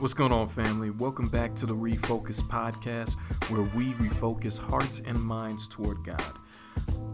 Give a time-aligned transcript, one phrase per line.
[0.00, 0.90] What's going on, family?
[0.90, 3.16] Welcome back to the Refocus Podcast,
[3.50, 6.22] where we refocus hearts and minds toward God.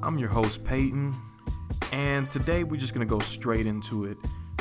[0.03, 1.14] I'm your host, Payton,
[1.92, 4.18] and today we're just going to go straight into it.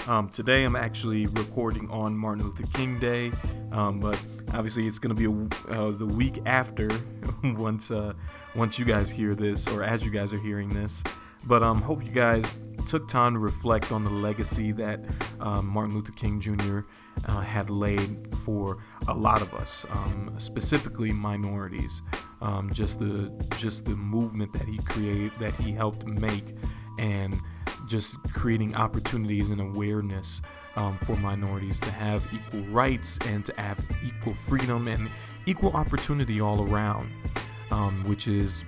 [0.08, 3.34] Um, today I'm actually recording on Martin Luther King Day,
[3.74, 4.18] um, but
[4.54, 6.88] obviously it's going to be a, uh, the week after
[7.44, 8.14] once uh,
[8.56, 11.04] once you guys hear this, or as you guys are hearing this.
[11.46, 12.54] But um, hope you guys
[12.86, 15.00] took time to reflect on the legacy that
[15.40, 16.80] um, Martin Luther King Jr.
[17.26, 18.78] Uh, had laid for
[19.08, 22.02] a lot of us, um, specifically minorities.
[22.42, 26.56] Um, just the just the movement that he created, that he helped make,
[27.00, 27.40] and
[27.86, 30.42] just creating opportunities and awareness
[30.76, 35.10] um, for minorities to have equal rights and to have equal freedom and
[35.46, 37.10] equal opportunity all around,
[37.72, 38.66] um, which is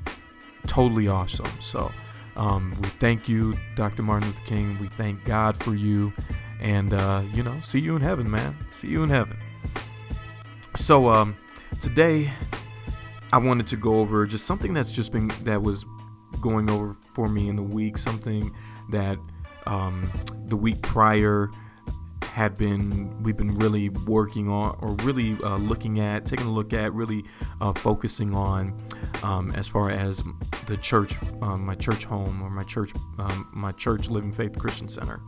[0.68, 1.50] totally awesome.
[1.60, 1.92] So.
[2.36, 4.04] Um, we thank you, Dr.
[4.04, 4.78] Martin Luther King.
[4.80, 6.12] We thank God for you.
[6.60, 8.58] And, uh, you know, see you in heaven, man.
[8.72, 9.38] See you in heaven.
[10.76, 11.38] So, um,
[11.80, 12.32] today
[13.32, 15.86] I wanted to go over just something that's just been, that was
[16.42, 18.54] going over for me in the week, something
[18.90, 19.18] that
[19.66, 20.10] um,
[20.48, 21.50] the week prior
[22.36, 26.74] had been we've been really working on or really uh, looking at taking a look
[26.74, 27.24] at really
[27.62, 28.78] uh, focusing on
[29.24, 30.22] um, as far as
[30.68, 34.90] the church um, my church home or my church um, my church living faith christian
[34.90, 35.22] center.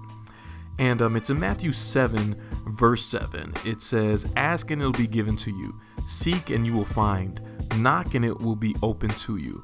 [0.79, 2.35] And um, it's in matthew 7
[2.71, 5.79] verse 7 it says ask and it'll be given to you.
[6.07, 7.41] Seek and you will find.
[7.77, 9.63] Knock and it will be open to you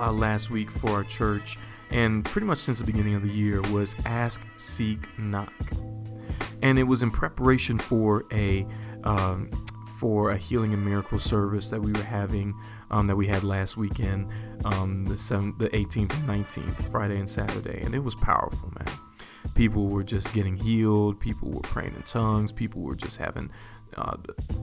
[0.00, 1.58] uh, last week for our church,
[1.90, 5.52] and pretty much since the beginning of the year, was ask, seek, knock.
[6.62, 8.66] And it was in preparation for a
[9.04, 9.50] um,
[9.98, 12.54] for a healing and miracle service that we were having
[12.90, 14.26] um, that we had last weekend,
[14.64, 19.09] um, the 7th, the 18th and 19th, Friday and Saturday, and it was powerful, man.
[19.54, 21.20] People were just getting healed.
[21.20, 22.52] People were praying in tongues.
[22.52, 23.50] People were just having
[23.96, 24.16] uh,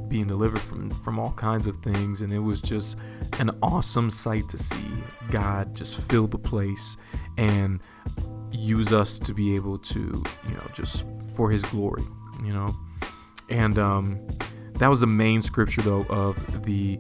[0.08, 2.98] being delivered from from all kinds of things, and it was just
[3.40, 4.86] an awesome sight to see
[5.32, 6.98] God just fill the place
[7.38, 7.82] and
[8.52, 11.06] use us to be able to, you know, just
[11.36, 12.04] for His glory,
[12.44, 12.74] you know,
[13.50, 14.28] and um,
[14.76, 17.00] that was the main scripture though of the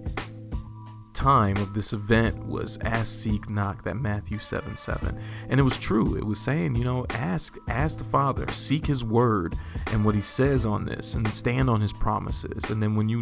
[1.17, 5.19] time of this event was ask, seek, knock, that Matthew 7 7.
[5.49, 6.15] And it was true.
[6.15, 9.55] It was saying, you know, ask, ask the Father, seek his word
[9.91, 12.69] and what he says on this and stand on his promises.
[12.69, 13.21] And then when you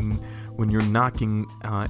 [0.57, 1.87] when you're knocking uh,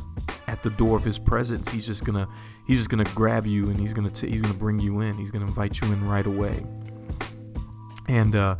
[0.47, 2.27] at the door of his presence, he's just gonna
[2.67, 5.15] he's just gonna grab you and he's gonna t- he's gonna bring you in.
[5.15, 6.63] He's gonna invite you in right away.
[8.07, 8.55] And uh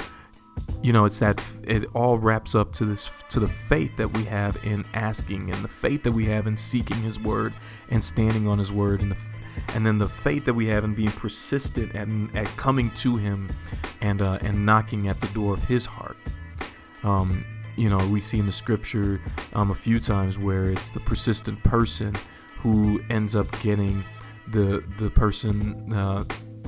[0.81, 4.23] you know it's that it all wraps up to this to the faith that we
[4.23, 7.53] have in asking and the faith that we have in seeking his word
[7.89, 9.17] and standing on his word and the
[9.73, 13.49] and then the faith that we have in being persistent at, at coming to him
[14.01, 16.17] and uh, and knocking at the door of his heart.
[17.03, 17.45] Um,
[17.75, 19.21] you know we see in the scripture
[19.53, 22.13] um, a few times where it's the persistent person
[22.59, 24.03] who ends up getting
[24.49, 26.23] the the person uh,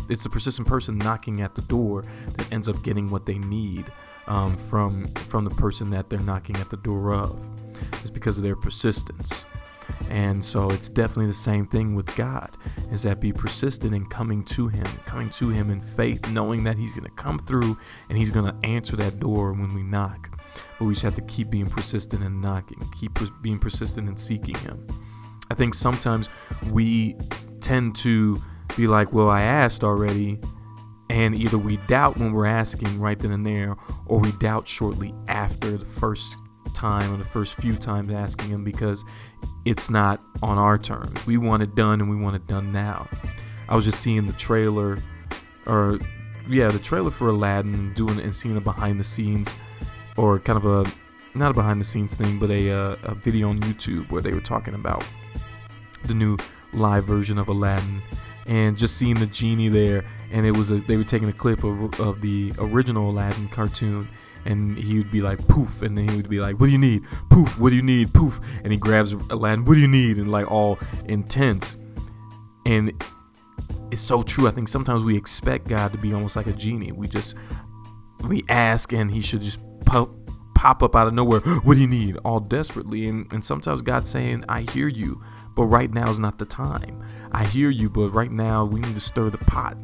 [0.10, 2.04] it's the persistent person knocking at the door
[2.36, 3.86] that ends up getting what they need
[4.28, 7.40] um, from from the person that they're knocking at the door of.
[7.94, 9.46] It's because of their persistence.
[10.10, 12.50] And so it's definitely the same thing with God
[12.92, 16.78] is that be persistent in coming to him, coming to him in faith, knowing that
[16.78, 17.78] he's going to come through
[18.10, 20.40] and he's going to answer that door when we knock.
[20.78, 24.56] But we just have to keep being persistent in knocking, keep being persistent in seeking
[24.56, 24.86] him.
[25.50, 26.30] I think sometimes
[26.70, 27.16] we
[27.62, 28.42] tend to
[28.76, 30.40] be like, well, I asked already.
[31.10, 35.14] And either we doubt when we're asking right then and there, or we doubt shortly
[35.28, 36.36] after the first
[36.74, 39.04] time or the first few times asking Him because
[39.66, 41.26] it's not on our terms.
[41.26, 43.08] We want it done and we want it done now.
[43.70, 44.98] I was just seeing the trailer,
[45.66, 46.00] or
[46.48, 49.54] yeah, the trailer for Aladdin, doing and seeing a behind the scenes,
[50.18, 50.92] or kind of a
[51.38, 54.34] not a behind the scenes thing, but a, uh, a video on YouTube where they
[54.34, 55.08] were talking about
[56.04, 56.38] the new
[56.74, 58.02] live version of Aladdin
[58.48, 61.64] and just seeing the genie there and it was a, they were taking a clip
[61.64, 64.08] of, of the original aladdin cartoon
[64.46, 66.78] and he would be like poof and then he would be like what do you
[66.78, 67.04] need?
[67.30, 68.14] Poof what do you need?
[68.14, 70.18] Poof and he grabs aladdin what do you need?
[70.18, 71.78] and like all intense.
[72.66, 72.92] And
[73.90, 76.92] it's so true i think sometimes we expect god to be almost like a genie.
[76.92, 77.36] We just
[78.28, 80.10] we ask and he should just pop
[80.58, 81.40] pop up out of nowhere.
[81.40, 82.18] What do you need?
[82.26, 83.08] All desperately.
[83.08, 85.22] And, and sometimes God's saying, I hear you,
[85.56, 87.04] but right now is not the time.
[87.32, 89.78] I hear you, but right now we need to stir the pot.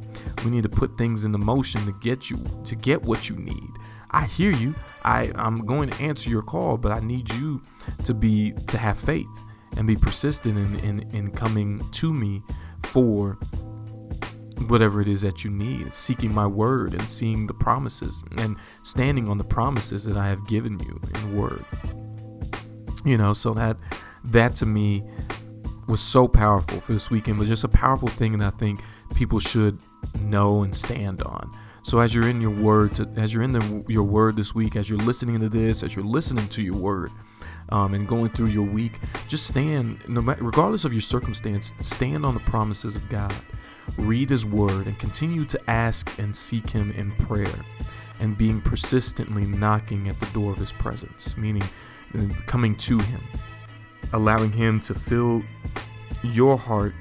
[0.43, 3.69] We need to put things into motion to get you to get what you need.
[4.09, 4.73] I hear you.
[5.05, 7.61] I, I'm going to answer your call, but I need you
[8.05, 9.27] to be to have faith
[9.77, 12.41] and be persistent in, in, in coming to me
[12.83, 13.37] for
[14.67, 19.29] whatever it is that you need, seeking my word and seeing the promises and standing
[19.29, 21.65] on the promises that I have given you in word.
[23.05, 23.77] You know, so that
[24.25, 25.03] that to me
[25.87, 28.81] was so powerful for this weekend, was just a powerful thing and I think
[29.15, 29.79] people should
[30.21, 31.51] know and stand on.
[31.83, 34.77] So as you're in your word, to, as you're in the, your word this week,
[34.77, 37.11] as you're listening to this, as you're listening to your word,
[37.69, 42.25] um, and going through your week, just stand, no matter, regardless of your circumstance, stand
[42.25, 43.35] on the promises of God.
[43.97, 47.53] Read His Word and continue to ask and seek Him in prayer,
[48.21, 51.63] and being persistently knocking at the door of His presence, meaning
[52.17, 53.21] uh, coming to Him,
[54.13, 55.43] allowing Him to fill
[56.23, 56.93] your heart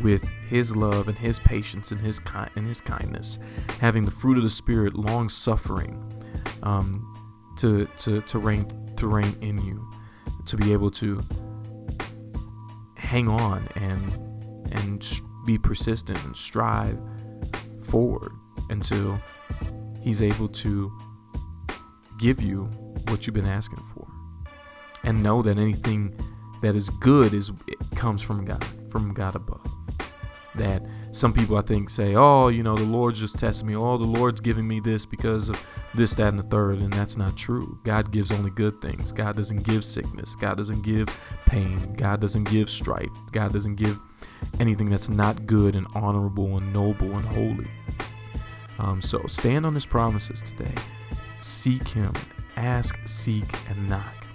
[0.00, 3.38] with his love and his patience and his ki- and his kindness,
[3.80, 6.02] having the fruit of the spirit, long suffering,
[6.62, 7.08] um,
[7.58, 8.66] to to to reign
[8.96, 9.88] to reign in you,
[10.46, 11.20] to be able to
[12.96, 16.98] hang on and and be persistent and strive
[17.82, 18.32] forward
[18.70, 19.18] until
[20.00, 20.90] he's able to
[22.18, 22.64] give you
[23.08, 24.06] what you've been asking for,
[25.04, 26.14] and know that anything
[26.62, 27.50] that is good is
[27.96, 29.71] comes from God, from God above
[30.54, 30.82] that
[31.12, 33.76] some people I think say, oh, you know, the Lord's just testing me.
[33.76, 35.64] Oh, the Lord's giving me this because of
[35.94, 36.78] this, that, and the third.
[36.78, 37.78] And that's not true.
[37.84, 39.12] God gives only good things.
[39.12, 40.34] God doesn't give sickness.
[40.34, 41.08] God doesn't give
[41.46, 41.94] pain.
[41.94, 43.10] God doesn't give strife.
[43.30, 43.98] God doesn't give
[44.60, 47.70] anything that's not good and honorable and noble and holy.
[48.78, 50.74] Um, so stand on his promises today.
[51.40, 52.12] Seek him.
[52.56, 54.26] Ask, seek, and knock.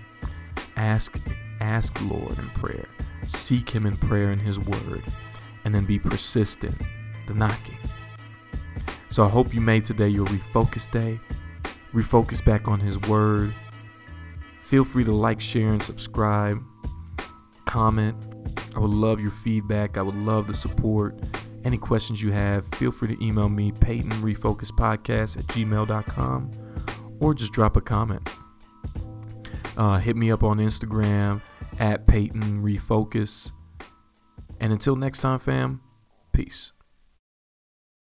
[0.76, 1.20] Ask,
[1.60, 2.86] ask Lord in prayer.
[3.26, 5.04] Seek him in prayer in his word
[5.68, 6.76] and then be persistent,
[7.28, 7.78] the knocking.
[9.10, 11.20] So I hope you made today your refocus day.
[11.94, 13.54] Refocus back on His Word.
[14.62, 16.64] Feel free to like, share, and subscribe.
[17.66, 18.16] Comment.
[18.76, 19.98] I would love your feedback.
[19.98, 21.20] I would love the support.
[21.66, 26.52] Any questions you have, feel free to email me, Payton Refocus Podcast at gmail.com,
[27.20, 28.34] or just drop a comment.
[29.76, 31.42] Uh, hit me up on Instagram
[31.78, 33.52] at Payton Refocus.
[34.60, 35.82] And until next time, fam,
[36.32, 36.72] peace.